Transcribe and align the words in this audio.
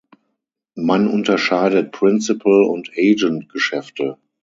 Man 0.73 1.07
unterscheidet 1.07 1.91
Principal- 1.91 2.63
und 2.71 2.89
Agent-Geschäfte. 2.97 4.17